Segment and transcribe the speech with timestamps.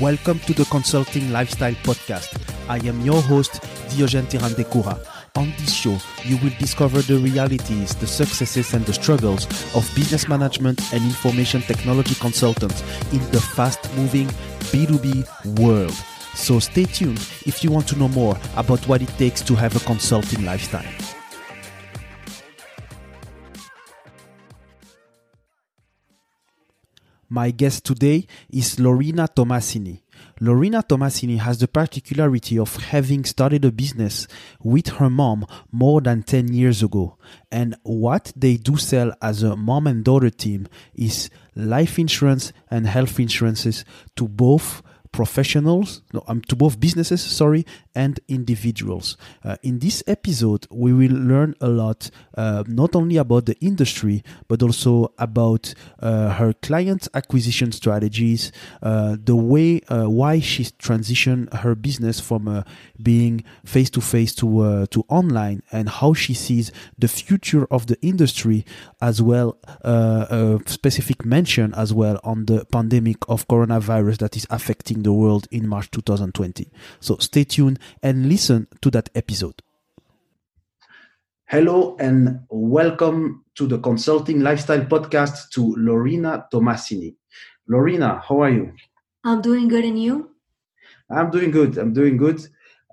[0.00, 2.38] Welcome to the Consulting Lifestyle Podcast.
[2.68, 4.96] I am your host, Diogen Tirandekura.
[5.36, 10.28] On this show, you will discover the realities, the successes, and the struggles of business
[10.28, 12.80] management and information technology consultants
[13.12, 14.28] in the fast moving
[14.70, 15.94] B2B world.
[16.36, 19.74] So stay tuned if you want to know more about what it takes to have
[19.74, 21.17] a consulting lifestyle.
[27.30, 30.00] My guest today is Lorena Tomasini.
[30.40, 34.26] Lorena Tomasini has the particularity of having started a business
[34.62, 37.18] with her mom more than 10 years ago.
[37.52, 42.86] And what they do sell as a mom and daughter team is life insurance and
[42.86, 43.84] health insurances
[44.16, 44.82] to both
[45.12, 47.66] professionals, no, um, to both businesses, sorry,
[47.98, 49.16] and individuals.
[49.44, 54.22] Uh, in this episode, we will learn a lot, uh, not only about the industry,
[54.46, 58.52] but also about uh, her client acquisition strategies,
[58.84, 62.62] uh, the way uh, why she transitioned her business from uh,
[63.02, 64.48] being face to face to
[64.86, 68.64] to online, and how she sees the future of the industry,
[69.02, 75.02] as well a specific mention as well on the pandemic of coronavirus that is affecting
[75.02, 76.70] the world in March 2020.
[77.00, 79.62] So stay tuned and listen to that episode.
[81.46, 87.16] Hello and welcome to the Consulting Lifestyle Podcast to Lorena Tomasini.
[87.66, 88.72] Lorena, how are you?
[89.24, 90.30] I'm doing good, and you?
[91.10, 91.78] I'm doing good.
[91.78, 92.40] I'm doing good.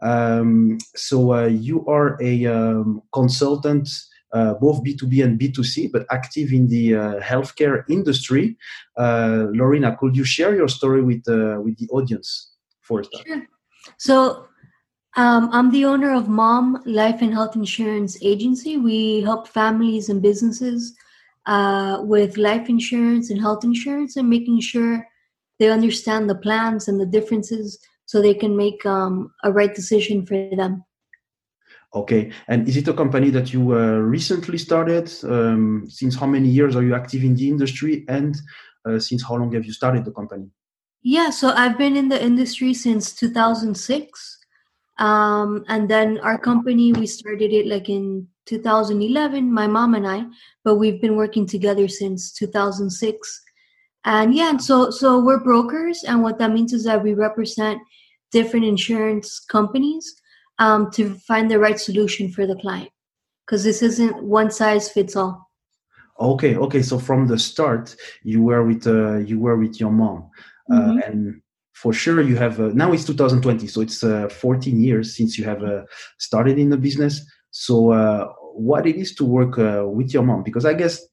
[0.01, 3.89] Um, so uh, you are a um, consultant,
[4.33, 8.57] uh, both B2B and B2C, but active in the uh, healthcare industry.
[8.97, 12.51] Uh, Lorena, could you share your story with uh, with the audience
[12.81, 13.27] for a start?
[13.27, 13.47] Sure.
[13.97, 14.47] So
[15.15, 18.77] um, I'm the owner of Mom Life and Health Insurance Agency.
[18.77, 20.93] We help families and businesses
[21.45, 25.07] uh, with life insurance and health insurance and making sure
[25.59, 30.25] they understand the plans and the differences so they can make um, a right decision
[30.25, 30.83] for them.
[31.93, 32.31] Okay.
[32.49, 35.09] And is it a company that you uh, recently started?
[35.23, 38.03] Um, since how many years are you active in the industry?
[38.09, 38.35] And
[38.85, 40.49] uh, since how long have you started the company?
[41.03, 44.44] Yeah, so I've been in the industry since 2006
[44.97, 50.23] um, and then our company we started it like in 2011 my mom and i
[50.63, 53.41] but we've been working together since 2006
[54.05, 57.81] and yeah and so so we're brokers and what that means is that we represent
[58.31, 60.21] different insurance companies
[60.59, 62.89] um, to find the right solution for the client
[63.45, 65.51] because this isn't one size fits all.
[66.19, 70.29] Okay okay so from the start you were with uh, you were with your mom
[70.71, 70.99] uh, mm-hmm.
[70.99, 71.41] and
[71.75, 75.43] for sure you have uh, now it's 2020 so it's uh, 14 years since you
[75.43, 75.83] have uh,
[76.17, 77.21] started in the business.
[77.51, 81.05] So uh, what it is to work uh, with your mom because i guess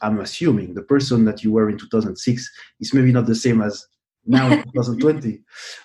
[0.00, 3.84] i'm assuming the person that you were in 2006 is maybe not the same as
[4.24, 5.42] now in 2020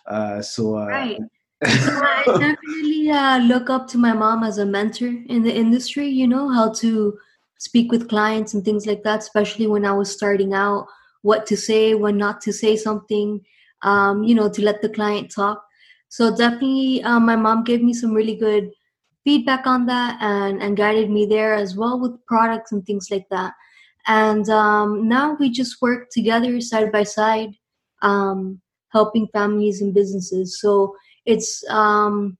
[0.07, 1.17] uh, so right.
[1.65, 6.27] So i definitely look up to my mom as a mentor in the industry you
[6.27, 7.17] know how to
[7.57, 10.85] speak with clients and things like that especially when i was starting out
[11.23, 13.41] what to say when not to say something
[13.83, 15.63] um, you know, to let the client talk.
[16.09, 18.71] So definitely, um, my mom gave me some really good
[19.23, 23.27] feedback on that and and guided me there as well with products and things like
[23.29, 23.53] that.
[24.07, 27.51] And um, now we just work together side by side,
[28.01, 30.59] um, helping families and businesses.
[30.59, 30.95] So
[31.25, 32.37] it's um,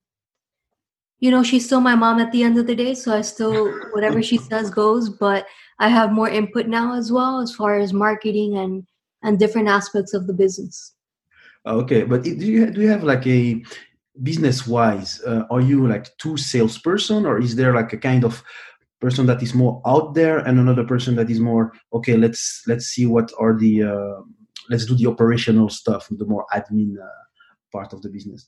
[1.19, 3.71] you know she's still my mom at the end of the day so i still
[3.91, 5.45] whatever she says goes but
[5.79, 8.85] i have more input now as well as far as marketing and
[9.23, 10.93] and different aspects of the business
[11.65, 13.61] Okay, but do you do you have like a
[14.23, 15.21] business wise?
[15.23, 18.43] Uh, are you like two salesperson, or is there like a kind of
[19.01, 22.15] person that is more out there and another person that is more okay?
[22.15, 24.21] Let's let's see what are the uh,
[24.69, 27.23] let's do the operational stuff, the more admin uh,
[27.71, 28.47] part of the business.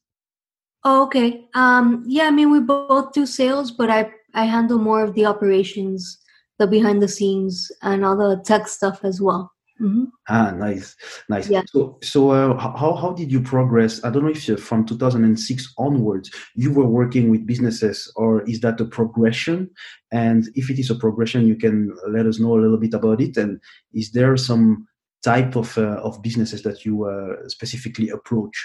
[0.83, 1.45] Oh, okay.
[1.53, 5.25] Um, yeah, I mean we both do sales, but I I handle more of the
[5.25, 6.17] operations,
[6.59, 9.51] the behind the scenes, and all the tech stuff as well.
[9.81, 10.04] Mm-hmm.
[10.30, 10.95] Ah, nice,
[11.28, 11.50] nice.
[11.50, 11.63] Yeah.
[11.66, 14.04] So, so uh, how how did you progress?
[14.04, 18.60] I don't know if you, from 2006 onwards you were working with businesses, or is
[18.62, 19.72] that a progression?
[20.12, 23.22] And if it is a progression, you can let us know a little bit about
[23.22, 23.38] it.
[23.38, 23.60] And
[23.94, 24.88] is there some
[25.24, 28.56] type of uh, of businesses that you uh, specifically approach?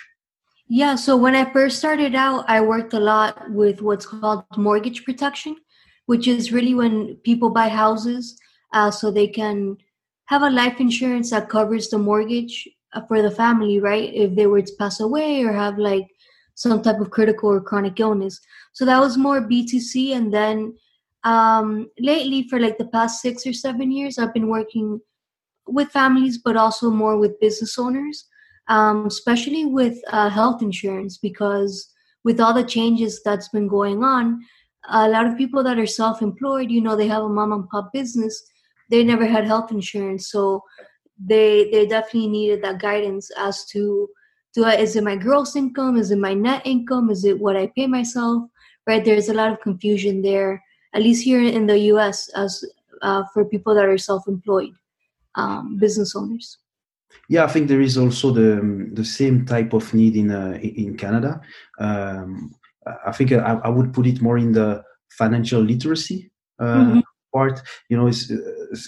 [0.69, 0.97] Yeah.
[0.97, 5.57] So when I first started out, I worked a lot with what's called mortgage protection,
[6.07, 8.39] which is really when people buy houses
[8.75, 9.79] uh, so they can
[10.27, 14.13] have a life insurance that covers the mortgage uh, for the family, right?
[14.15, 16.07] If they were to pass away or have like
[16.55, 18.41] some type of critical or chronic illness.
[18.73, 20.15] So that was more B2C.
[20.17, 20.75] And then
[21.25, 25.01] um, lately, for like the past six or seven years, I've been working
[25.67, 28.27] with families, but also more with business owners.
[28.69, 31.93] um, especially with uh, health insurance, because
[32.25, 34.41] with all the changes that's been going on,
[34.89, 37.93] a lot of people that are self-employed, you know, they have a mom and pop
[37.93, 38.43] business,
[38.91, 40.63] they never had health insurance, so
[41.19, 44.09] they they definitely needed that guidance as to
[44.55, 47.57] do I, is it my gross income, is it my net income, is it what
[47.57, 48.45] I pay myself,
[48.87, 49.05] right?
[49.05, 50.63] There's a lot of confusion there,
[50.95, 52.29] at least here in the U.S.
[52.35, 52.65] as
[53.03, 54.73] uh, for people that are self-employed
[55.35, 56.59] um, business owners.
[57.29, 60.97] Yeah, I think there is also the the same type of need in uh, in
[60.97, 61.41] Canada.
[61.79, 62.55] Um,
[63.05, 66.31] I think I, I, would put it more in the financial literacy
[66.61, 67.01] uh, mm-hmm.
[67.37, 67.57] Part.
[67.89, 68.21] You know, is,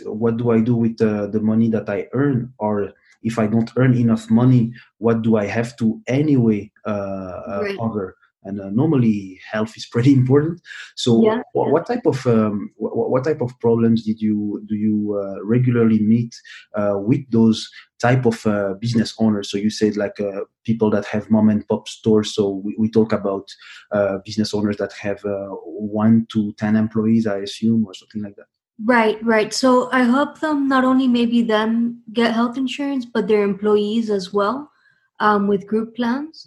[0.05, 2.93] what do I do with the, the money that I earn, or
[3.23, 7.79] if I don't earn enough money, what do I have to anyway uh, uh right.
[7.79, 8.17] cover?
[8.44, 10.61] And uh, normally health is pretty important
[10.96, 11.40] so yeah.
[11.52, 15.44] what, what, type of um, what, what, type of problems did you do you uh,
[15.44, 16.35] regularly meet
[16.75, 17.69] uh, with those
[18.00, 21.67] type of uh, business owners so you said like uh, people that have mom and
[21.69, 23.49] pop stores so we, we talk about
[23.93, 25.20] uh, business owners that have
[25.64, 28.46] one to ten employees i assume or something like that
[28.85, 29.52] Right, right.
[29.52, 34.32] So I help them not only maybe them get health insurance, but their employees as
[34.32, 34.70] well
[35.19, 36.46] um, with group plans.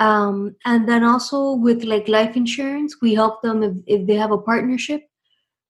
[0.00, 4.32] Um, and then also with like life insurance, we help them if, if they have
[4.32, 5.02] a partnership,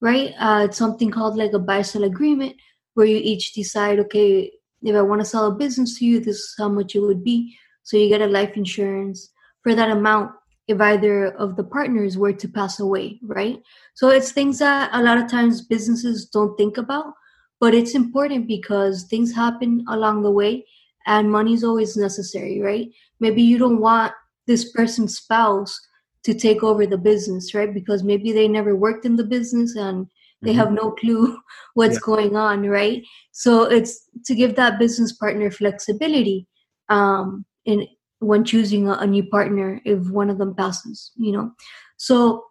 [0.01, 0.33] right?
[0.39, 2.55] Uh, it's something called like a buy sell agreement
[2.95, 6.37] where you each decide, okay, if I want to sell a business to you, this
[6.37, 7.57] is how much it would be.
[7.83, 9.31] So you get a life insurance
[9.63, 10.31] for that amount
[10.69, 13.61] if either of the partners were to pass away, right?
[13.95, 17.15] So it's things that a lot of times businesses don't think about,
[17.59, 20.65] but it's important because things happen along the way
[21.07, 22.89] and money is always necessary, right?
[23.19, 24.13] Maybe you don't want
[24.51, 25.79] this person's spouse
[26.25, 27.73] to take over the business, right?
[27.73, 30.09] Because maybe they never worked in the business and
[30.43, 30.59] they mm-hmm.
[30.59, 31.39] have no clue
[31.75, 32.01] what's yeah.
[32.05, 33.03] going on, right?
[33.31, 36.49] So it's to give that business partner flexibility
[36.89, 37.87] um, in
[38.19, 41.53] when choosing a, a new partner if one of them passes, you know.
[41.97, 42.45] So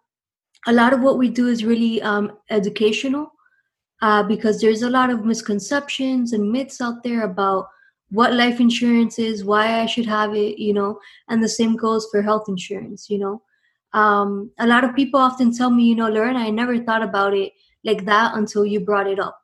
[0.65, 3.33] a lot of what we do is really um, educational
[4.01, 7.67] uh, because there's a lot of misconceptions and myths out there about
[8.11, 12.07] what life insurance is, why I should have it, you know, and the same goes
[12.11, 13.41] for health insurance, you know.
[13.93, 17.33] Um, a lot of people often tell me, you know, Lorena, I never thought about
[17.33, 17.53] it
[17.83, 19.39] like that until you brought it up,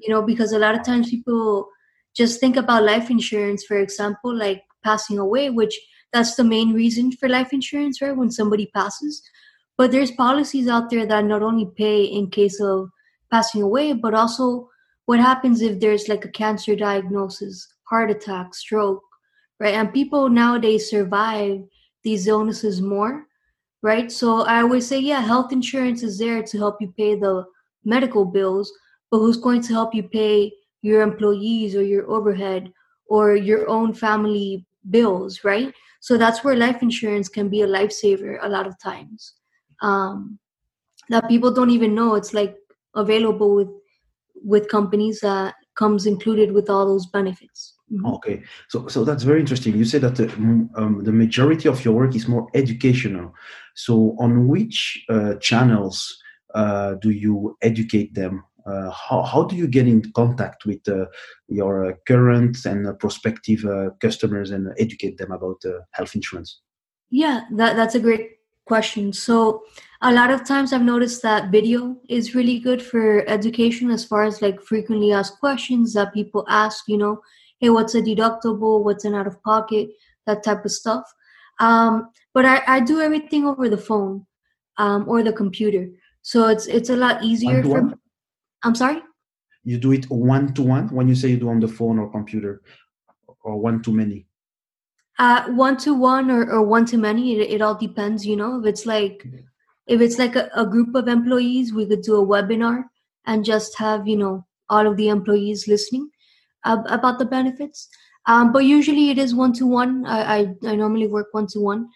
[0.00, 1.68] you know, because a lot of times people
[2.14, 5.78] just think about life insurance, for example, like passing away, which
[6.12, 8.16] that's the main reason for life insurance, right?
[8.16, 9.22] When somebody passes.
[9.76, 12.90] But there's policies out there that not only pay in case of
[13.30, 14.70] passing away, but also
[15.04, 19.02] what happens if there's like a cancer diagnosis heart attack, stroke,
[19.60, 19.74] right?
[19.74, 21.62] And people nowadays survive
[22.04, 23.26] these illnesses more,
[23.82, 24.10] right?
[24.10, 27.44] So I always say, yeah, health insurance is there to help you pay the
[27.84, 28.72] medical bills,
[29.10, 30.52] but who's going to help you pay
[30.82, 32.72] your employees or your overhead
[33.08, 35.72] or your own family bills, right?
[36.00, 39.34] So that's where life insurance can be a lifesaver a lot of times.
[39.82, 40.38] Um,
[41.08, 42.56] that people don't even know it's like
[42.94, 43.68] available with
[44.44, 47.75] with companies that comes included with all those benefits.
[47.92, 48.06] Mm-hmm.
[48.06, 49.76] Okay, so so that's very interesting.
[49.76, 50.28] You said that the,
[50.74, 53.32] um, the majority of your work is more educational.
[53.74, 56.18] So on which uh, channels
[56.54, 58.44] uh, do you educate them?
[58.66, 61.06] Uh, how, how do you get in contact with uh,
[61.48, 65.62] your uh, current and prospective uh, customers and educate them about
[65.92, 66.60] health insurance?
[67.10, 69.12] Yeah, that, that's a great question.
[69.12, 69.62] So
[70.02, 74.24] a lot of times I've noticed that video is really good for education as far
[74.24, 77.20] as like frequently asked questions that people ask, you know,
[77.58, 78.84] hey, what's a deductible?
[78.84, 79.90] What's an out of pocket?
[80.26, 81.04] That type of stuff.
[81.60, 84.26] Um, but I, I do everything over the phone
[84.76, 85.88] um, or the computer.
[86.22, 87.94] So it's it's a lot easier for me.
[88.62, 89.02] I'm sorry?
[89.64, 92.10] You do it one to one when you say you do on the phone or
[92.10, 92.62] computer
[93.42, 94.26] or one to many?
[95.18, 97.36] Uh, one to one or, or one to many.
[97.36, 98.60] It, it all depends, you know.
[98.60, 99.26] If it's like
[99.86, 102.84] if it's like a, a group of employees, we could do a webinar
[103.24, 106.10] and just have, you know, all of the employees listening
[106.66, 107.88] about the benefits.
[108.26, 110.04] Um, but usually it is one to one.
[110.06, 111.88] I I normally work one to one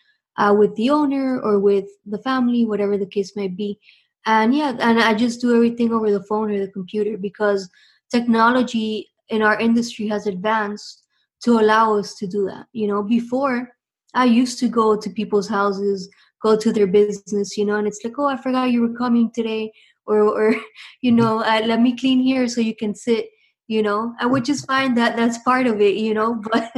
[0.56, 3.78] with the owner or with the family, whatever the case may be.
[4.26, 7.68] And yeah, and I just do everything over the phone or the computer because
[8.10, 11.04] technology in our industry has advanced
[11.44, 12.66] to allow us to do that.
[12.72, 13.70] You know, before
[14.14, 16.08] I used to go to people's houses,
[16.42, 19.30] go to their business, you know, and it's like, oh, I forgot you were coming
[19.34, 19.72] today,
[20.06, 20.54] or or
[21.00, 23.26] you know, uh, let me clean here so you can sit
[23.70, 26.72] you know which is fine that that's part of it you know but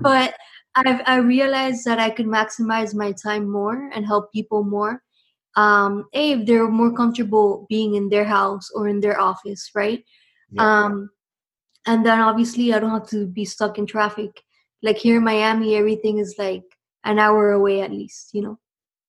[0.00, 0.34] but
[0.74, 5.02] I've I realized that I could maximize my time more and help people more.
[5.56, 10.04] Um, a if they're more comfortable being in their house or in their office, right?
[10.52, 10.62] Yeah.
[10.62, 11.10] Um,
[11.84, 14.30] and then obviously I don't have to be stuck in traffic
[14.82, 16.64] like here in Miami, everything is like
[17.04, 18.58] an hour away at least, you know.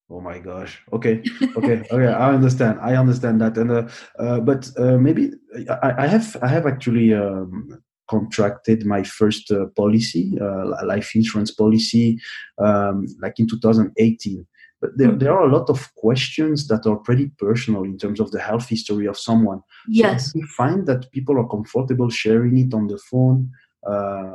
[0.10, 0.82] Oh my gosh.
[0.92, 1.22] Okay.
[1.58, 1.84] Okay.
[1.92, 2.08] okay.
[2.08, 2.80] I understand.
[2.82, 3.58] I understand that.
[3.58, 3.88] And uh,
[4.18, 5.32] uh, but uh, maybe
[5.70, 11.52] I, I, have I have actually um, contracted my first uh, policy, uh, life insurance
[11.52, 12.20] policy,
[12.58, 14.48] um, like in 2018.
[14.82, 18.32] But there, there are a lot of questions that are pretty personal in terms of
[18.32, 19.62] the health history of someone.
[19.88, 20.32] Yes.
[20.32, 23.52] So you find that people are comfortable sharing it on the phone
[23.86, 24.34] uh,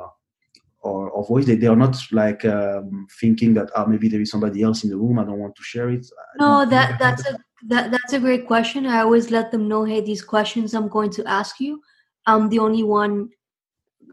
[0.85, 1.47] or, or voice.
[1.47, 4.91] They, they are not like um, thinking that oh, maybe there is somebody else in
[4.91, 5.19] the room.
[5.19, 6.07] I don't want to share it.
[6.39, 8.87] No, that that's a that, that's a great question.
[8.87, 11.81] I always let them know, hey, these questions I'm going to ask you.
[12.27, 13.31] I'm the only one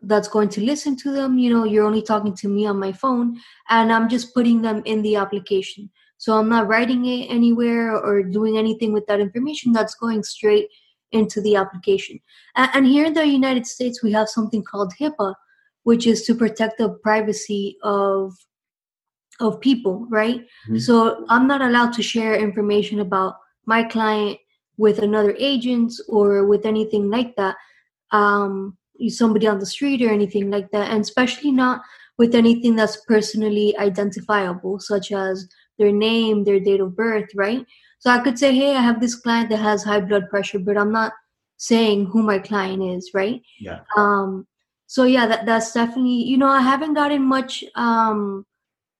[0.03, 1.37] that's going to listen to them.
[1.37, 3.37] You know, you're only talking to me on my phone,
[3.69, 5.89] and I'm just putting them in the application.
[6.17, 9.73] So I'm not writing it anywhere or doing anything with that information.
[9.73, 10.67] That's going straight
[11.11, 12.19] into the application.
[12.55, 15.33] And here in the United States, we have something called HIPAA,
[15.83, 18.33] which is to protect the privacy of
[19.39, 20.41] of people, right?
[20.41, 20.77] Mm-hmm.
[20.77, 24.37] So I'm not allowed to share information about my client
[24.77, 27.55] with another agent or with anything like that.
[28.11, 31.81] Um, somebody on the street or anything like that, and especially not
[32.17, 35.47] with anything that's personally identifiable, such as
[35.79, 37.65] their name, their date of birth, right?
[37.99, 40.77] So I could say, hey, I have this client that has high blood pressure, but
[40.77, 41.13] I'm not
[41.57, 43.41] saying who my client is, right?
[43.59, 43.79] Yeah.
[43.97, 44.47] Um,
[44.91, 48.45] so yeah, that, that's definitely, you know, I haven't gotten much um,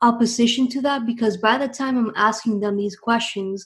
[0.02, 3.66] opposition to that because by the time I'm asking them these questions,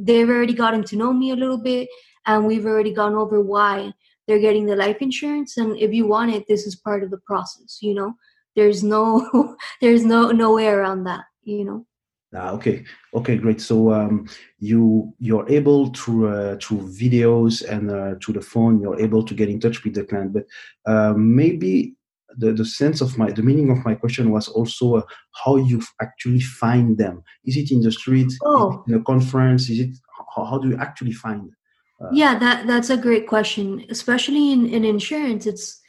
[0.00, 1.90] they've already gotten to know me a little bit
[2.24, 3.92] and we've already gone over why
[4.26, 5.58] they're getting the life insurance.
[5.58, 8.14] And if you want it this is part of the process you know?
[8.54, 11.84] There's no there's no no way around that you know
[12.36, 13.60] Ah, okay, okay, great.
[13.60, 14.28] So um,
[14.58, 19.34] you you're able through uh, through videos and uh, through the phone, you're able to
[19.34, 20.34] get in touch with the client.
[20.34, 20.44] But
[20.84, 21.94] uh, maybe
[22.36, 25.02] the, the sense of my the meaning of my question was also uh,
[25.44, 27.22] how you actually find them.
[27.44, 28.32] Is it in the street?
[28.44, 28.84] Oh.
[28.86, 29.70] in a conference?
[29.70, 29.96] Is it
[30.34, 31.50] how, how do you actually find?
[32.00, 33.86] Uh, yeah, that that's a great question.
[33.88, 35.80] Especially in, in insurance, it's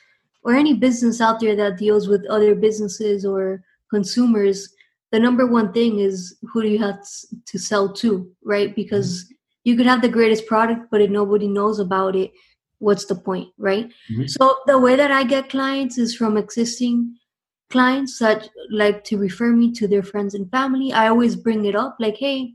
[0.44, 4.74] or any business out there that deals with other businesses or consumers
[5.12, 7.00] the number one thing is who do you have
[7.46, 8.76] to sell to, right?
[8.76, 9.34] Because mm-hmm.
[9.64, 12.32] you could have the greatest product, but if nobody knows about it,
[12.80, 13.88] what's the point, right?
[14.12, 14.28] Mm-hmm.
[14.28, 17.16] So the way that I get clients is from existing
[17.70, 20.94] clients that like to refer me to their friends and family.
[20.94, 22.54] I always bring it up, like, hey,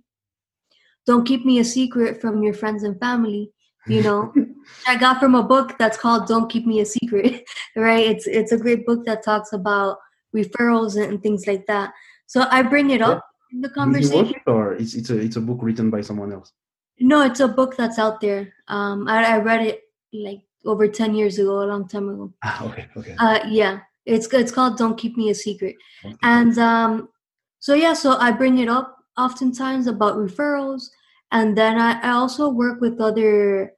[1.07, 3.51] don't keep me a secret from your friends and family.
[3.87, 4.33] You know,
[4.87, 7.45] I got from a book that's called "Don't Keep Me a Secret."
[7.77, 8.07] right?
[8.07, 9.99] It's it's a great book that talks about
[10.35, 11.93] referrals and things like that.
[12.33, 13.57] So I bring it up yeah.
[13.57, 14.37] in the conversation.
[14.37, 16.51] It or it's it's a it's a book written by someone else.
[16.99, 18.55] No, it's a book that's out there.
[18.69, 19.83] Um, I, I read it
[20.15, 22.33] like over ten years ago, a long time ago.
[22.43, 23.17] Ah, okay, okay.
[23.19, 26.17] Uh, yeah, it's it's called "Don't Keep Me a Secret," okay.
[26.23, 27.11] and um,
[27.59, 30.89] so yeah, so I bring it up oftentimes about referrals,
[31.33, 33.75] and then I, I also work with other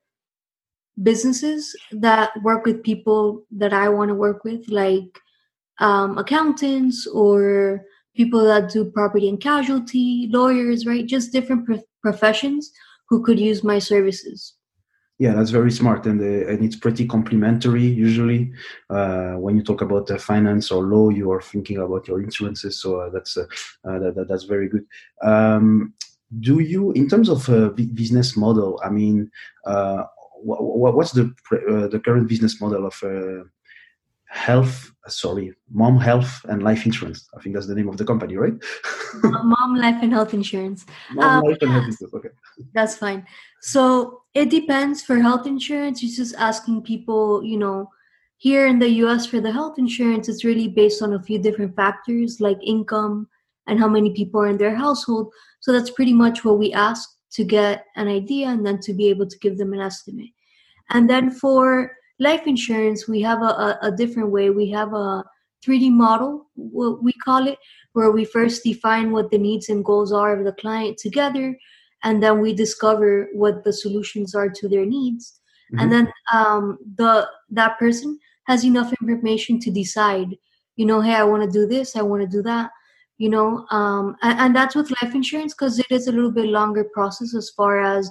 [1.03, 5.19] businesses that work with people that I want to work with, like
[5.81, 7.83] um, accountants or
[8.17, 11.07] people that do property and casualty, lawyers, right?
[11.07, 12.73] Just different pro- professions
[13.09, 14.55] who could use my services.
[15.19, 17.85] Yeah, that's very smart, and uh, and it's pretty complementary.
[17.85, 18.53] Usually,
[18.91, 22.81] uh, when you talk about uh, finance or law, you are thinking about your insurances.
[22.81, 23.47] So uh, that's uh,
[23.89, 24.85] uh, that, that, that's very good.
[25.23, 25.95] Um,
[26.41, 28.81] do you, in terms of business model?
[28.85, 29.31] I mean,
[29.65, 31.33] what, what's the
[31.93, 33.01] the current business model of
[34.35, 37.29] health sorry mom health and life insurance.
[37.37, 38.55] I think that's the name of the company right?
[39.23, 40.87] Mom life and health insurance.
[41.13, 42.29] Mom um, life and health insurance okay.
[42.75, 43.27] That's fine.
[43.61, 46.03] So it depends for health insurance.
[46.03, 47.91] You're just asking people you know
[48.39, 51.77] here in the us for the health insurance it's really based on a few different
[51.77, 53.29] factors like income
[53.67, 55.33] and how many people are in their household.
[55.61, 59.09] So that's pretty much what we ask to get an idea and then to be
[59.09, 60.31] able to give them an estimate.
[60.91, 64.51] And then for life insurance, we have a, a, a different way.
[64.51, 65.25] We have a
[65.67, 67.59] 3D model, what we call it,
[67.93, 71.57] where we first define what the needs and goals are of the client together,
[72.03, 75.41] and then we discover what the solutions are to their needs.
[75.73, 75.81] Mm-hmm.
[75.81, 80.37] And then um, the that person has enough information to decide,
[80.77, 82.71] you know, hey, I want to do this, I want to do that,
[83.17, 86.47] you know, um, and, and that's with life insurance because it is a little bit
[86.47, 88.11] longer process as far as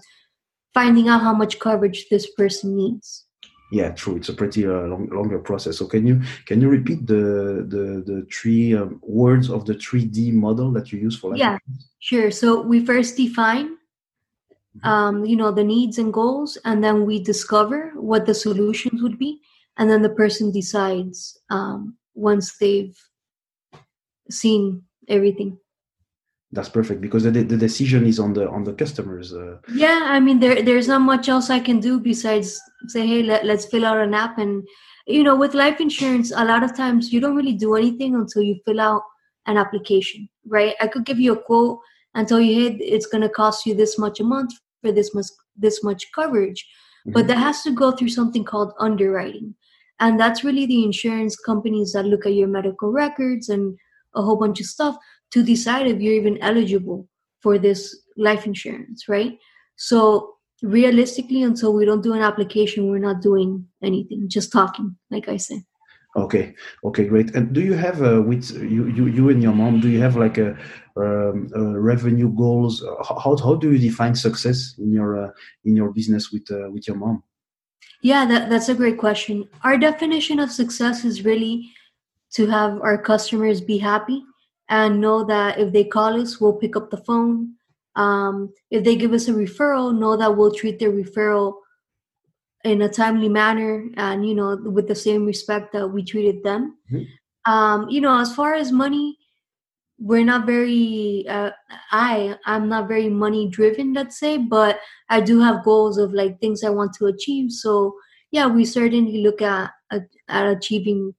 [0.73, 3.25] finding out how much coverage this person needs
[3.73, 4.15] yeah true.
[4.17, 5.77] It's a pretty uh, long, longer process.
[5.79, 10.33] So can you can you repeat the the the three um, words of the 3d
[10.33, 11.57] model that you use for yeah
[11.99, 12.29] sure.
[12.29, 13.77] So we first define
[14.77, 14.87] mm-hmm.
[14.87, 19.17] um, you know the needs and goals and then we discover what the solutions would
[19.17, 19.41] be
[19.77, 22.97] and then the person decides um, once they've
[24.29, 25.57] seen everything
[26.53, 30.19] that's perfect because the, the decision is on the on the customers uh, yeah i
[30.19, 33.85] mean there there's not much else i can do besides say hey let, let's fill
[33.85, 34.37] out an app.
[34.37, 34.65] And
[35.07, 38.43] you know with life insurance a lot of times you don't really do anything until
[38.43, 39.01] you fill out
[39.47, 40.75] an application right?
[40.79, 41.79] I could give you a quote
[42.15, 45.13] and tell you hey it's going to cost you this much a month for this
[45.15, 46.65] much this much coverage
[47.07, 47.13] mm-hmm.
[47.13, 49.55] but that has to go through something called underwriting.
[49.99, 53.77] And that's really the insurance companies that look at your medical records and
[54.15, 54.97] a whole bunch of stuff
[55.31, 57.07] to decide if you're even eligible
[57.41, 59.37] for this life insurance, right?
[59.75, 65.27] So realistically, until we don't do an application, we're not doing anything, just talking, like
[65.27, 65.63] I said.
[66.15, 66.53] Okay,
[66.83, 67.33] okay, great.
[67.33, 69.79] And do you have uh, with you, you, you and your mom?
[69.79, 70.55] Do you have like a,
[70.95, 72.83] um, revenue goals?
[73.07, 75.31] How, how do you define success in your uh,
[75.65, 77.23] in your business with uh, with your mom?
[78.03, 79.49] Yeah, that, that's a great question.
[79.63, 81.71] Our definition of success is really
[82.33, 84.23] to have our customers be happy
[84.69, 87.53] and know that if they call us, we'll pick up the phone.
[87.95, 91.55] Um, if they give us a referral, know that we'll treat their referral
[92.63, 96.77] in a timely manner and you know with the same respect that we treated them.
[96.91, 97.51] Mm-hmm.
[97.51, 99.17] Um, you know, as far as money,
[99.99, 101.25] we're not very.
[101.27, 101.51] Uh,
[101.91, 106.39] I I'm not very money driven, let's say, but I do have goals of like
[106.39, 107.51] things I want to achieve.
[107.51, 107.95] So
[108.31, 111.13] yeah, we certainly look at at, at achieving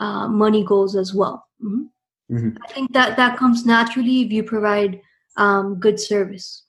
[0.00, 1.46] uh, money goals as well.
[1.62, 2.36] Mm-hmm.
[2.36, 2.62] Mm-hmm.
[2.62, 5.00] I think that that comes naturally if you provide
[5.36, 6.64] um, good service.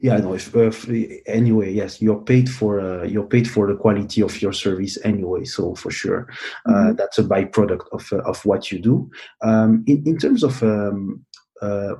[0.00, 0.34] Yeah, no.
[0.34, 0.88] If, if,
[1.26, 5.44] anyway, yes, you're paid for uh, you're paid for the quality of your service anyway.
[5.44, 6.28] So for sure,
[6.66, 6.90] uh, mm-hmm.
[6.90, 9.10] uh, that's a byproduct of uh, of what you do.
[9.42, 11.24] Um, in in terms of um,
[11.62, 11.94] uh,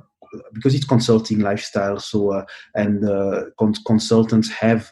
[0.53, 2.45] because it's consulting lifestyle, so uh,
[2.75, 3.01] and
[3.57, 4.91] con- consultants have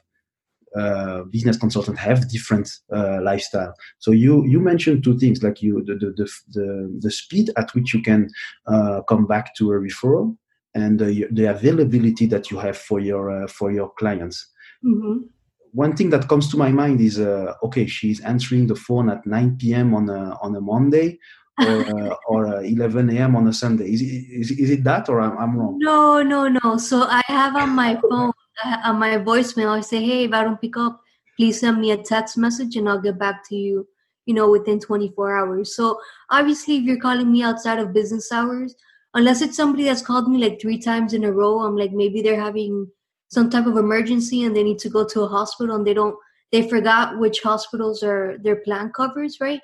[0.76, 3.74] uh, business consultant have different uh, lifestyle.
[4.00, 7.94] So you you mentioned two things like you the the the, the speed at which
[7.94, 8.30] you can
[8.68, 10.36] uh, come back to a referral
[10.76, 14.48] and the, the availability that you have for your uh, for your clients.
[14.84, 15.28] Mm-hmm.
[15.74, 19.26] One thing that comes to my mind is uh, okay, she's answering the phone at
[19.26, 19.94] 9 p.m.
[19.94, 21.20] on a on a Monday.
[21.60, 23.36] or, uh, or 11 a.m.
[23.36, 23.94] on a Sunday.
[23.94, 25.78] Is, is, is it that or I'm, I'm wrong?
[25.78, 26.78] No, no, no.
[26.78, 28.32] So I have on my phone
[28.64, 31.02] uh, on my voicemail, I say, hey, if I don't pick up,
[31.38, 33.88] please send me a text message and I'll get back to you,
[34.26, 35.76] you know, within 24 hours.
[35.76, 38.76] So obviously, if you're calling me outside of business hours,
[39.14, 42.22] unless it's somebody that's called me like three times in a row, I'm like, maybe
[42.22, 42.88] they're having
[43.30, 46.16] some type of emergency and they need to go to a hospital and they don't,
[46.52, 49.60] they forgot which hospitals are their plan covers, right?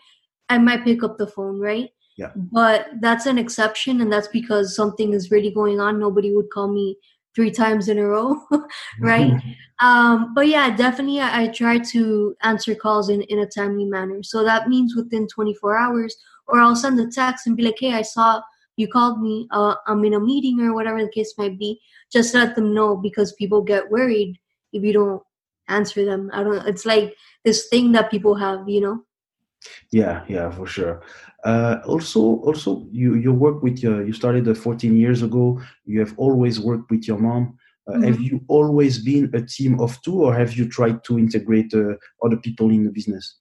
[0.49, 1.89] I might pick up the phone, right?
[2.17, 2.31] Yeah.
[2.35, 5.99] But that's an exception, and that's because something is really going on.
[5.99, 6.97] Nobody would call me
[7.39, 8.35] three times in a row,
[8.99, 9.31] right?
[9.31, 9.87] Mm-hmm.
[9.87, 14.21] Um, but yeah, definitely I, I, try to answer calls in, in a timely manner.
[14.23, 17.93] So that means within 24 hours, or I'll send a text and be like, hey,
[17.93, 18.41] I saw
[18.75, 21.79] you called me, uh, I'm in a meeting or whatever the case might be.
[22.11, 24.37] Just let them know because people get worried
[24.73, 25.23] if you don't
[25.69, 26.29] answer them.
[26.33, 29.03] I don't, it's like this thing that people have, you know?
[29.93, 31.03] Yeah, yeah, for sure.
[31.43, 34.05] Uh, also, also, you you work with your.
[34.05, 35.61] You started uh, 14 years ago.
[35.85, 37.57] You have always worked with your mom.
[37.87, 38.03] Uh, mm-hmm.
[38.03, 41.95] Have you always been a team of two, or have you tried to integrate uh,
[42.23, 43.37] other people in the business?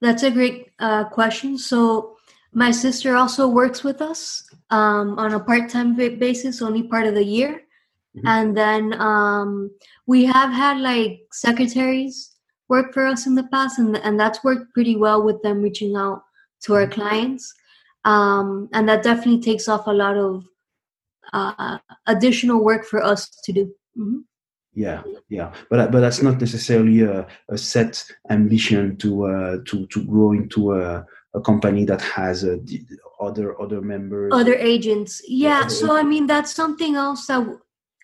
[0.00, 1.58] That's a great uh, question.
[1.58, 2.16] So,
[2.52, 7.24] my sister also works with us um, on a part-time basis, only part of the
[7.24, 7.60] year,
[8.16, 8.26] mm-hmm.
[8.26, 9.70] and then um,
[10.06, 12.32] we have had like secretaries
[12.70, 15.94] work for us in the past, and and that's worked pretty well with them reaching
[15.94, 16.22] out
[16.64, 17.52] to our clients.
[18.04, 20.44] Um, and that definitely takes off a lot of
[21.32, 23.64] uh, additional work for us to do.
[23.98, 24.20] Mm-hmm.
[24.74, 30.04] Yeah, yeah, but but that's not necessarily a, a set ambition to uh, to to
[30.04, 32.56] grow into a, a company that has uh,
[33.20, 35.22] other other members, other agents.
[35.28, 36.00] Yeah, other so agents.
[36.00, 37.46] I mean that's something else that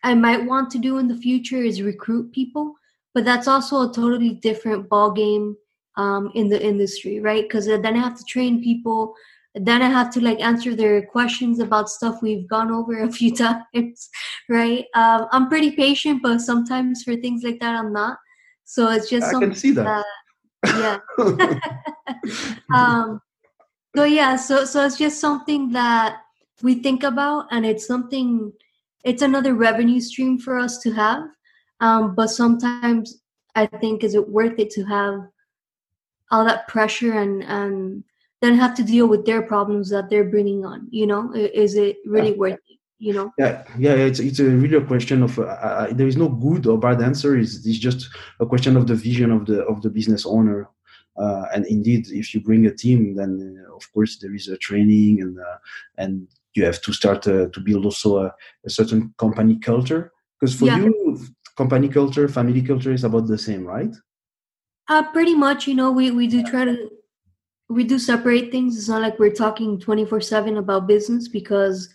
[0.05, 2.77] I might want to do in the future is recruit people,
[3.15, 5.57] but that's also a totally different ball game
[5.97, 7.43] um, in the industry, right?
[7.43, 9.15] Because then I have to train people.
[9.55, 13.35] Then I have to like answer their questions about stuff we've gone over a few
[13.75, 14.09] times,
[14.49, 14.85] right?
[14.95, 18.19] Um, I'm pretty patient, but sometimes for things like that, I'm not.
[18.65, 20.05] So it's just I something can see that.
[20.63, 21.59] that yeah.
[22.75, 23.21] um,
[23.97, 26.21] so yeah, so so it's just something that
[26.63, 28.53] we think about, and it's something.
[29.03, 31.25] It's another revenue stream for us to have.
[31.81, 33.23] Um, but sometimes
[33.55, 35.21] I think is it worth it to have
[36.31, 38.05] all that pressure and and
[38.41, 41.97] then have to deal with their problems that they're bringing on you know is it
[42.07, 42.37] really yeah.
[42.37, 45.93] worth it you know yeah yeah it's, it's a really a question of uh, uh,
[45.93, 48.09] there is no good or bad answer it's, it's just
[48.41, 50.69] a question of the vision of the of the business owner
[51.21, 54.57] uh, and indeed, if you bring a team, then uh, of course there is a
[54.57, 55.59] training and uh,
[55.99, 60.13] and you have to start uh, to build also a, a, certain company culture.
[60.39, 60.79] Because for yeah.
[60.79, 61.21] you,
[61.57, 63.95] company culture, family culture is about the same, right?
[64.91, 65.69] Uh, pretty much.
[65.69, 66.91] You know, we we do try to
[67.69, 68.77] we do separate things.
[68.77, 71.89] It's not like we're talking twenty four seven about business because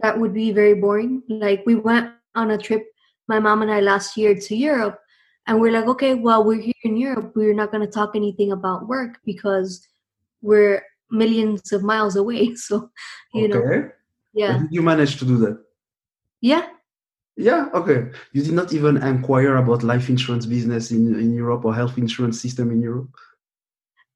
[0.00, 1.22] that would be very boring.
[1.28, 2.86] Like we went on a trip,
[3.28, 4.98] my mom and I last year to Europe,
[5.46, 7.32] and we're like, okay, well, we're here in Europe.
[7.36, 9.86] We're not going to talk anything about work because
[10.40, 12.54] we're millions of miles away.
[12.56, 12.90] So,
[13.34, 13.58] you okay.
[13.58, 13.90] know,
[14.32, 14.58] yeah.
[14.58, 15.62] did you manage to do that?
[16.40, 16.66] Yeah.
[17.40, 17.68] Yeah.
[17.74, 18.10] Okay.
[18.32, 22.40] You did not even inquire about life insurance business in in Europe or health insurance
[22.40, 23.10] system in Europe.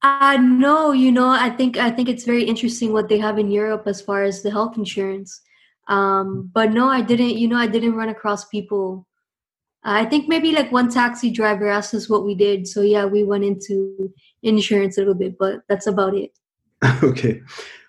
[0.03, 3.51] Uh no, you know, I think I think it's very interesting what they have in
[3.51, 5.41] Europe as far as the health insurance.
[5.89, 7.37] Um, but no, I didn't.
[7.41, 9.07] You know, I didn't run across people
[9.85, 12.67] I think maybe like one taxi driver asked us what we did.
[12.67, 16.33] So yeah, we went into insurance a little bit, but that's about it.
[17.03, 17.43] okay,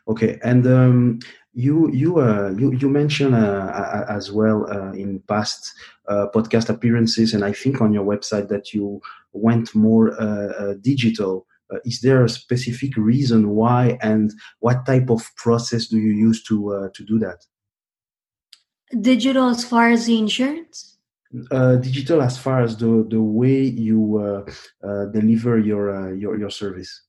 [0.08, 1.20] okay, and um,
[1.56, 5.74] you you uh, you you mentioned uh, as well uh, in past
[6.08, 9.02] uh, podcast appearances, and I think on your website that you
[9.34, 11.48] went more uh, uh, digital.
[11.84, 16.58] is there a specific reason why, and what type of process do you use to
[16.94, 17.40] to do that?
[19.02, 20.96] Digital, as far as the insurance
[21.52, 26.38] uh, digital as far as the the way you uh, uh, deliver your uh, your
[26.38, 27.02] your service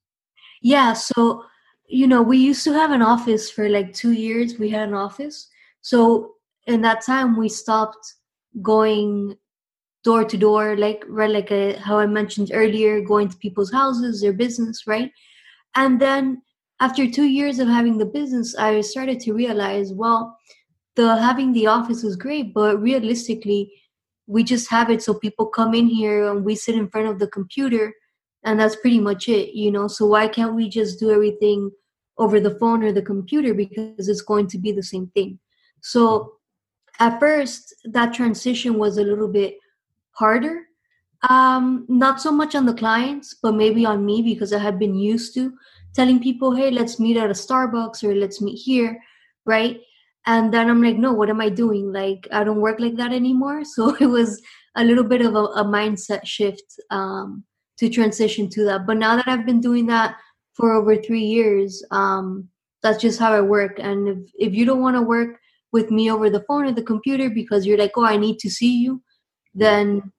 [0.62, 1.44] yeah so
[1.88, 4.58] you know we used to have an office for like two years.
[4.58, 5.48] We had an office.
[5.80, 6.34] So
[6.66, 8.14] in that time we stopped
[8.62, 9.36] going
[10.04, 13.72] door to door like right like a, uh, how i mentioned earlier going to people's
[13.72, 15.10] houses their business right?
[15.74, 16.42] And then
[16.80, 20.38] after two years of having the business i started to realize well
[20.94, 23.72] the having the office was great but realistically
[24.26, 27.18] we just have it so people come in here and we sit in front of
[27.18, 27.92] the computer
[28.46, 29.88] and that's pretty much it you know?
[29.88, 31.70] So why can't we just do everything
[32.16, 35.38] over the phone or the computer because it's going to be the same thing?
[35.82, 36.32] So
[36.98, 39.56] at first that transition was a little bit
[40.12, 40.62] harder.
[41.28, 44.94] Um not so much on the clients but maybe on me because i had been
[44.94, 45.52] used to
[45.94, 48.98] telling people hey let's meet at a starbucks or let's meet here
[49.44, 49.80] right?
[50.26, 51.92] And then i'm like no what am i doing?
[51.92, 53.62] Like i don't work like that anymore.
[53.74, 54.40] So it was
[54.76, 57.44] a little bit of a, a mindset shift um,
[57.78, 60.16] to transition to that but now that i've been doing that
[60.54, 62.48] for over three years um,
[62.82, 65.38] that's just how i work and if, if you don't want to work
[65.72, 68.50] with me over the phone or the computer because you're like oh i need to
[68.50, 69.02] see you
[69.54, 70.12] then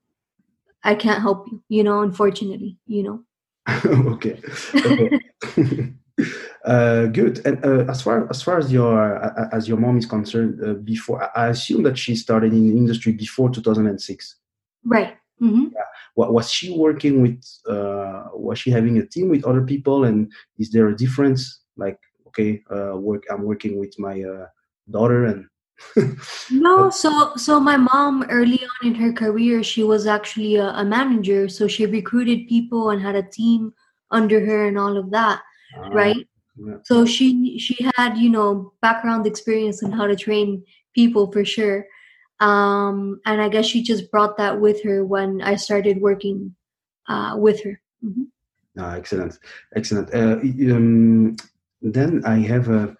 [0.83, 3.23] i can't help you you know unfortunately you know
[3.85, 4.39] okay,
[4.85, 5.93] okay.
[6.65, 7.45] Uh, good.
[7.45, 10.73] And uh, as far as far as your uh, as your mom is concerned, uh,
[10.73, 14.35] before I assume that she started in the industry before 2006.
[14.83, 15.15] Right.
[15.41, 15.67] Mm-hmm.
[15.73, 15.81] Yeah.
[16.17, 17.43] What, was she working with?
[17.67, 20.05] Uh, was she having a team with other people?
[20.05, 21.61] And is there a difference?
[21.75, 23.23] Like, okay, uh, work.
[23.29, 24.15] I'm working with my
[24.89, 25.45] daughter, and
[26.51, 26.89] no.
[26.89, 31.47] So, so my mom early on in her career, she was actually a, a manager.
[31.49, 33.73] So she recruited people and had a team
[34.11, 35.41] under her and all of that
[35.77, 36.27] uh, right
[36.57, 36.75] yeah.
[36.83, 40.63] so she she had you know background experience on how to train
[40.95, 41.85] people for sure
[42.39, 46.55] um and i guess she just brought that with her when i started working
[47.07, 47.81] uh with her.
[48.03, 48.23] Mm-hmm.
[48.79, 49.39] ah, excellent.
[49.75, 50.13] Excellent.
[50.13, 50.37] Uh,
[50.73, 51.35] um,
[51.81, 52.95] then i have a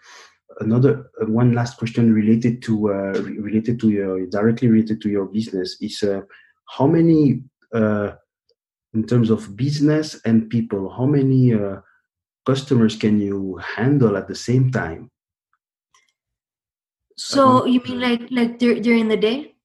[0.60, 5.26] another uh, one last question related to uh, related to your directly related to your
[5.26, 6.22] business is uh,
[6.66, 7.42] how many
[7.74, 8.12] uh,
[8.94, 11.78] in terms of business and people how many uh,
[12.46, 15.10] customers can you handle at the same time
[17.18, 19.56] so you mean like like dur- during the day?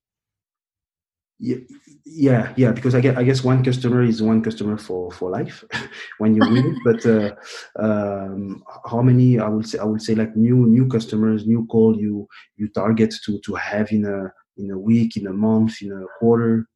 [1.39, 1.57] Yeah
[2.05, 5.65] yeah yeah because i guess, I guess one customer is one customer for for life
[6.19, 7.35] when you win but uh,
[7.79, 11.97] um, how many i would say i would say like new new customers new call
[11.97, 15.93] you you target to to have in a in a week in a month in
[15.93, 16.69] a quarter?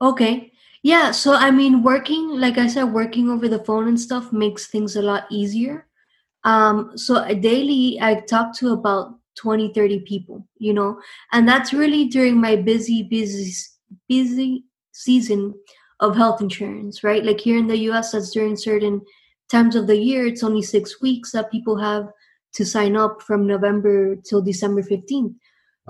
[0.00, 0.52] Okay.
[0.82, 4.68] Yeah, so I mean, working, like I said, working over the phone and stuff makes
[4.68, 5.88] things a lot easier.
[6.44, 11.00] Um, so daily, I talk to about 20, 30 people, you know,
[11.32, 13.52] and that's really during my busy, busy,
[14.08, 15.54] busy season
[16.00, 17.24] of health insurance, right?
[17.24, 19.00] Like here in the US, that's during certain
[19.48, 22.08] times of the year, it's only six weeks that people have
[22.54, 25.34] to sign up from November till December 15th.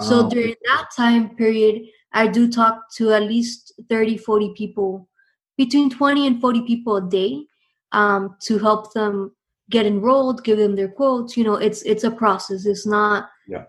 [0.00, 0.30] So oh.
[0.30, 1.82] during that time period,
[2.12, 5.08] I do talk to at least 30, 40 people,
[5.56, 7.44] between 20 and 40 people a day
[7.92, 9.32] um, to help them
[9.70, 11.36] get enrolled, give them their quotes.
[11.36, 12.66] You know, it's it's a process.
[12.66, 13.64] It's not, yeah.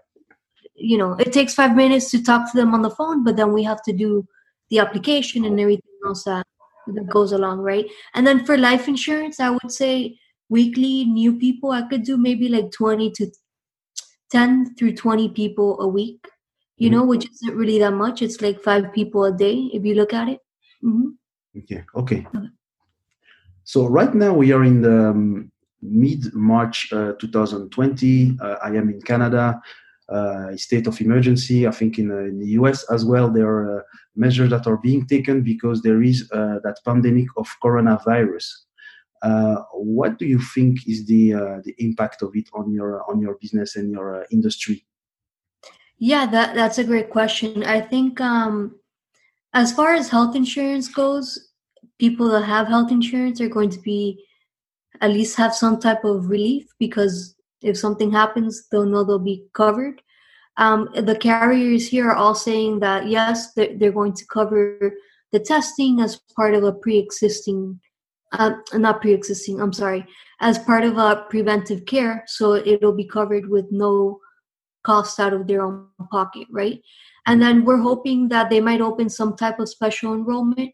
[0.76, 3.54] you know, it takes five minutes to talk to them on the phone, but then
[3.54, 4.26] we have to do
[4.70, 6.46] the application and everything else that
[6.88, 7.86] that goes along, right?
[8.14, 10.18] And then for life insurance, I would say
[10.50, 13.32] weekly new people, I could do maybe like 20 to
[14.32, 16.28] 10 through 20 people a week,
[16.78, 17.00] you mm-hmm.
[17.00, 18.22] know, which isn't really that much.
[18.22, 20.40] It's like five people a day if you look at it.
[20.84, 21.10] Mm-hmm.
[21.60, 21.84] Okay.
[21.96, 22.28] Okay.
[23.64, 28.38] So right now we are in the um, mid March uh, 2020.
[28.42, 29.62] Uh, I am in Canada.
[30.10, 31.68] Uh, state of emergency.
[31.68, 33.84] I think in, uh, in, the US as well, there are uh,
[34.16, 38.48] measures that are being taken because there is uh, that pandemic of coronavirus.
[39.74, 41.24] what do you think is the
[41.66, 44.84] the impact of it on your on your business and your industry?
[46.00, 47.64] Yeah, that that's a great question.
[47.64, 48.80] I think um,
[49.54, 51.52] as far as health insurance goes,
[52.00, 54.26] people that have health insurance are going to be
[55.02, 59.46] at least have some type of relief because if something happens, they'll know they'll be
[59.54, 60.02] covered.
[60.58, 64.94] Um, the carriers here are all saying that yes, they're, they're, going to cover
[65.32, 67.80] the testing as part of a pre-existing,
[68.34, 69.62] uh, not pre-existing.
[69.62, 70.06] I'm sorry,
[70.42, 74.20] as part of a preventive care, so it'll be covered with no
[74.84, 76.82] cost out of their own pocket, right?
[77.26, 80.72] And then we're hoping that they might open some type of special enrollment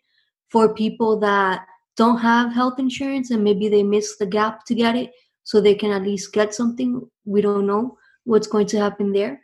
[0.50, 4.96] for people that don't have health insurance and maybe they miss the gap to get
[4.96, 5.12] it
[5.44, 7.02] so they can at least get something.
[7.26, 9.42] We don't know what's going to happen there.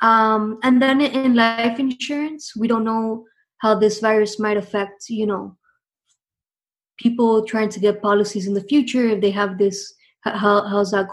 [0.00, 3.24] Um, and then in life insurance, we don't know
[3.58, 5.56] how this virus might affect, you know,
[6.98, 9.94] people trying to get policies in the future if they have this.
[10.22, 11.06] How, how's that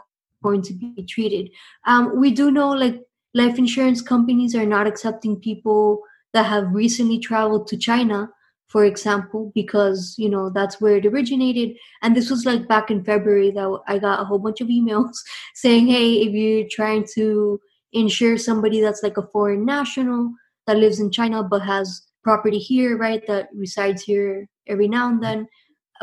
[0.44, 1.52] going to be treated?
[1.86, 3.02] Um, we do know like
[3.34, 6.02] life insurance companies are not accepting people
[6.34, 8.30] that have recently traveled to China
[8.70, 11.76] for example, because you know that's where it originated.
[12.02, 15.16] And this was like back in February that I got a whole bunch of emails
[15.56, 17.60] saying, "Hey, if you're trying to
[17.92, 20.32] insure somebody that's like a foreign national
[20.68, 25.24] that lives in China but has property here, right, that resides here every now and
[25.24, 25.48] then,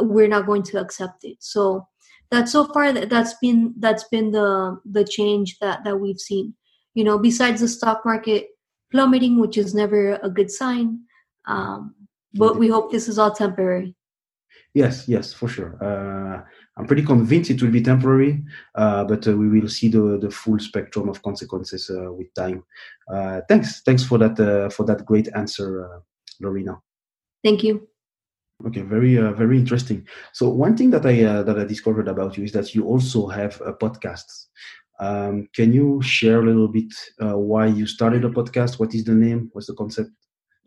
[0.00, 1.86] we're not going to accept it." So
[2.32, 6.54] that so far that, that's been that's been the the change that that we've seen.
[6.94, 8.48] You know, besides the stock market
[8.90, 11.00] plummeting, which is never a good sign.
[11.46, 11.94] Um,
[12.38, 13.94] but we hope this is all temporary.
[14.76, 15.78] Yes, yes, for sure.
[15.82, 16.42] Uh,
[16.76, 18.44] I'm pretty convinced it will be temporary,
[18.74, 22.62] uh, but uh, we will see the, the full spectrum of consequences uh, with time.
[23.10, 26.02] Uh, thanks, thanks for that uh, for that great answer,
[26.40, 26.78] Lorena.
[27.42, 27.88] Thank you.
[28.66, 30.06] Okay, very very interesting.
[30.34, 33.58] So one thing that I that I discovered about you is that you also have
[33.64, 34.48] a podcast.
[35.00, 38.78] Um, can you share a little bit why you started a podcast?
[38.78, 39.48] What is the name?
[39.52, 40.10] What's the concept?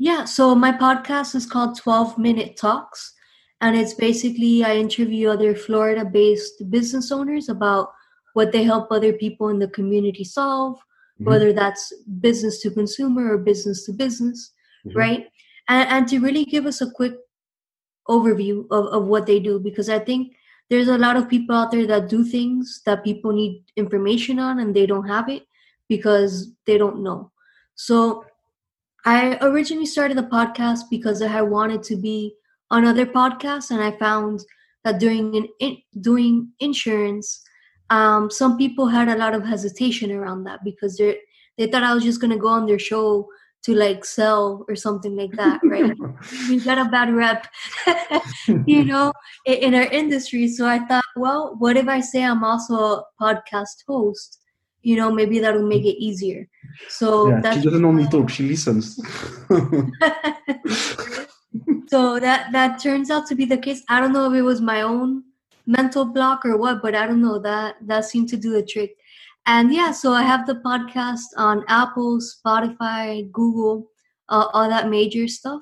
[0.01, 3.13] Yeah, so my podcast is called 12 Minute Talks.
[3.59, 7.91] And it's basically I interview other Florida based business owners about
[8.33, 11.25] what they help other people in the community solve, mm-hmm.
[11.25, 14.53] whether that's business to consumer or business to business,
[14.87, 14.97] mm-hmm.
[14.97, 15.27] right?
[15.67, 17.15] And, and to really give us a quick
[18.07, 20.33] overview of, of what they do, because I think
[20.69, 24.59] there's a lot of people out there that do things that people need information on
[24.59, 25.43] and they don't have it
[25.89, 27.31] because they don't know.
[27.75, 28.23] So
[29.05, 32.35] I originally started the podcast because I wanted to be
[32.71, 34.43] on other podcasts, and I found
[34.83, 37.41] that during an in, doing insurance,
[37.89, 41.17] um, some people had a lot of hesitation around that because they
[41.57, 43.27] they thought I was just gonna go on their show
[43.63, 45.93] to like sell or something like that, right?
[46.49, 47.47] we got a bad rep,
[48.65, 49.11] you know,
[49.45, 50.47] in, our industry.
[50.47, 54.39] So I thought, well, what if I say I'm also a podcast host?
[54.81, 56.47] you know maybe that will make it easier
[56.87, 58.99] so yeah, she doesn't only talk she listens.
[61.89, 63.81] So that that turns out to be the case.
[63.89, 65.23] I don't know if it was my own
[65.65, 68.95] mental block or what but i don't know that that seemed to do the trick.
[69.47, 73.89] And yeah so i have the podcast on apple spotify google
[74.29, 75.61] uh, all that major stuff.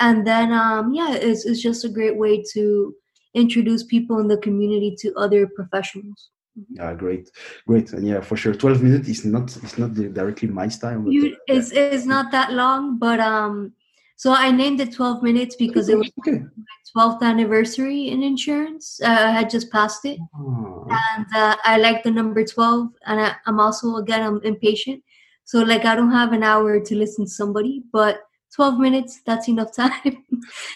[0.00, 2.94] And then um yeah it's, it's just a great way to
[3.34, 6.30] introduce people in the community to other professionals
[6.70, 7.30] yeah, great,
[7.66, 8.54] great, and yeah, for sure.
[8.54, 11.00] Twelve minutes is not it's not directly my style.
[11.00, 11.82] But, you, it's yeah.
[11.82, 13.72] it's not that long, but um,
[14.16, 16.38] so I named it twelve minutes because it was okay.
[16.38, 19.00] my twelfth anniversary in insurance.
[19.02, 20.86] Uh, I had just passed it, oh.
[20.90, 22.88] and uh, I like the number twelve.
[23.06, 25.02] And I, I'm also again I'm impatient,
[25.44, 28.22] so like I don't have an hour to listen to somebody, but
[28.54, 30.24] twelve minutes that's enough time.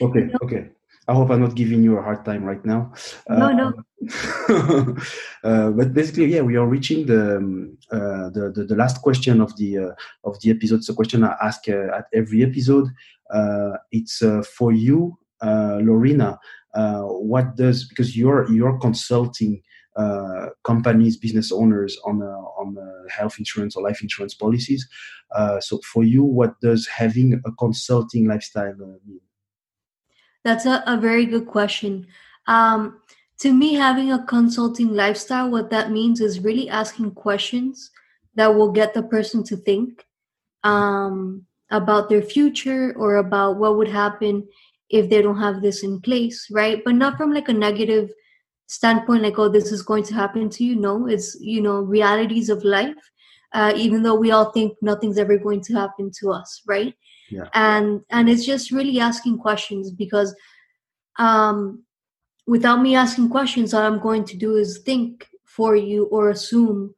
[0.01, 0.39] okay, you know?
[0.45, 0.69] okay.
[1.09, 2.93] I hope I'm not giving you a hard time right now.
[3.29, 3.73] No, uh, no.
[5.45, 9.41] uh, but basically, yeah, we are reaching the, um, uh, the, the, the last question
[9.41, 9.91] of the uh,
[10.25, 10.77] of the episode.
[10.77, 12.89] It's a question I ask uh, at every episode.
[13.33, 14.23] Uh, it's
[14.57, 16.39] for you, Lorena.
[16.73, 19.61] what does because you're you're consulting
[20.63, 22.77] companies, business owners on on
[23.11, 24.89] health insurance or life insurance policies.
[25.61, 29.21] so for you, what does having a consulting lifestyle mean?
[30.45, 32.07] That's a, a very good question.
[32.47, 33.01] Um,
[33.41, 37.91] to me, having a consulting lifestyle, what that means is really asking questions
[38.35, 40.07] that will get the person to think
[40.65, 44.47] um, about their future or about what would happen
[44.91, 46.83] if they don't have this in place, right?
[46.85, 48.11] But not from like a negative
[48.67, 50.77] standpoint, like, oh, this is going to happen to you.
[50.77, 52.97] No, it's, you know, realities of life,
[53.53, 56.95] uh, even though we all think nothing's ever going to happen to us, right?
[57.33, 57.49] Yeah.
[57.55, 60.35] And and it's just really asking questions because
[61.19, 61.83] um
[62.47, 66.95] without me asking questions, all I'm going to do is think for you or assume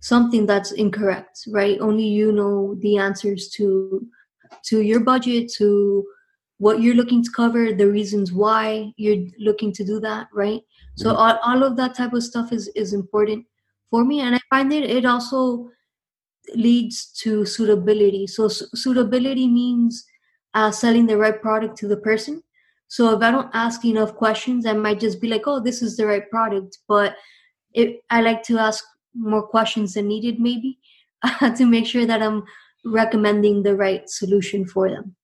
[0.00, 1.78] something that's incorrect, right?
[1.80, 4.06] Only you know the answers to
[4.68, 6.04] to your budget, to
[6.58, 10.62] what you're looking to cover, the reasons why you're looking to do that, right?
[10.96, 11.18] So Mhm.
[11.22, 13.44] all, all of that type of stuff is is important
[13.90, 15.70] for me, and I find that it also
[16.54, 18.26] leads to suitability.
[18.26, 20.04] So su- suitability means
[20.54, 22.42] uh, selling the right product to the person.
[22.88, 25.96] So if I don't ask enough questions, I might just be like, "Oh, this is
[25.96, 27.16] the right product," but
[27.74, 30.78] it, I like to ask more questions than needed, maybe,
[31.56, 32.44] to make sure that I'm
[32.84, 35.16] recommending the right solution for them.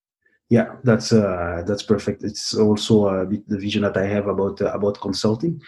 [0.51, 2.25] Yeah, that's uh, that's perfect.
[2.25, 5.61] It's also bit the vision that I have about uh, about consulting.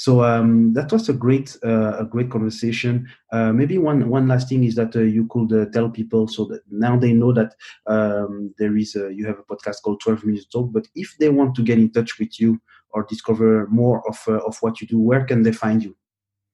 [0.00, 3.06] So um, that was a great uh, a great conversation.
[3.32, 6.62] Uh, maybe one one last thing is that uh, you could tell people so that
[6.70, 7.54] now they know that
[7.86, 10.72] um, there is a, you have a podcast called Twelve Minutes Talk.
[10.72, 12.58] But if they want to get in touch with you
[12.92, 15.94] or discover more of of what you do, where can they find you?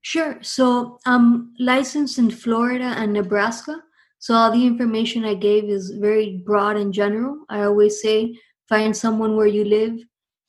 [0.03, 0.39] Sure.
[0.43, 3.81] So I'm licensed in Florida and Nebraska.
[4.19, 7.45] So all the information I gave is very broad and general.
[7.49, 8.37] I always say
[8.69, 10.01] find someone where you live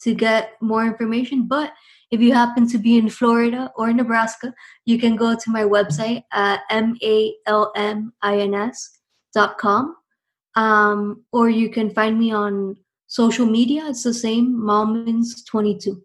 [0.02, 1.48] to get more information.
[1.48, 1.74] But
[2.12, 4.54] if you happen to be in Florida or Nebraska,
[4.86, 7.30] you can go to my website at m-a-l-m-i-n-s
[9.34, 9.96] dot com.
[10.56, 13.86] Um, or you can find me on social media.
[13.88, 16.02] It's the same, Malmins22.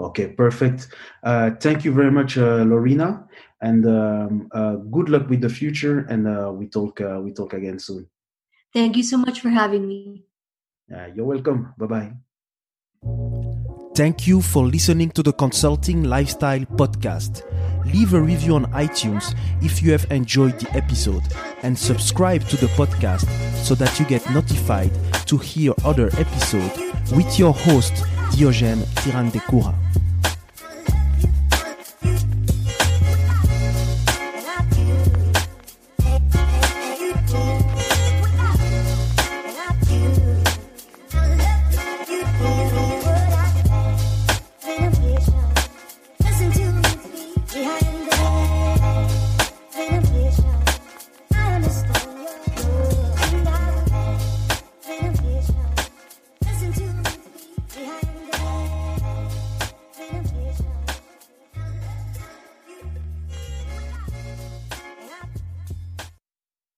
[0.00, 0.88] Okay, perfect.
[1.22, 3.26] Uh, thank you very much, uh, Lorena,
[3.60, 6.06] and um, uh, good luck with the future.
[6.08, 8.08] And uh, we talk uh, we talk again soon.
[8.72, 10.24] Thank you so much for having me.
[10.92, 11.74] Uh, you're welcome.
[11.78, 12.12] Bye
[13.04, 13.58] bye.
[13.94, 17.42] Thank you for listening to the Consulting Lifestyle Podcast.
[17.92, 21.22] Leave a review on iTunes if you have enjoyed the episode
[21.62, 23.28] and subscribe to the podcast
[23.62, 24.90] so that you get notified
[25.26, 27.92] to hear other episodes with your host
[28.32, 29.74] Diogène Tirandekura.